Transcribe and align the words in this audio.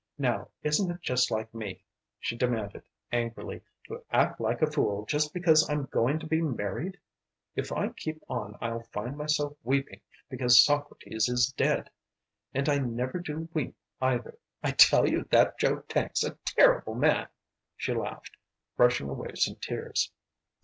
Now, 0.17 0.47
isn't 0.63 0.89
it 0.89 0.99
just 1.03 1.29
like 1.29 1.53
me," 1.53 1.83
she 2.19 2.35
demanded, 2.35 2.81
angrily, 3.11 3.61
"to 3.87 4.03
act 4.09 4.41
like 4.41 4.63
a 4.63 4.71
fool 4.71 5.05
just 5.05 5.31
because 5.31 5.69
I'm 5.69 5.85
going 5.85 6.17
to 6.17 6.25
be 6.25 6.41
married? 6.41 6.97
If 7.55 7.71
I 7.71 7.89
keep 7.89 8.19
on 8.27 8.57
I'll 8.59 8.81
find 8.91 9.15
myself 9.15 9.55
weeping 9.61 10.01
because 10.27 10.65
Socrates 10.65 11.29
is 11.29 11.51
dead. 11.55 11.91
And 12.51 12.67
I 12.67 12.79
never 12.79 13.19
do 13.19 13.47
weep, 13.53 13.75
either. 14.01 14.39
I 14.63 14.71
tell 14.71 15.07
you 15.07 15.25
that 15.29 15.59
Joe 15.59 15.81
Tank's 15.81 16.23
a 16.23 16.31
terrible 16.45 16.95
man," 16.95 17.27
she 17.77 17.93
laughed, 17.93 18.35
brushing 18.77 19.07
away 19.07 19.33
some 19.35 19.57
tears. 19.57 20.11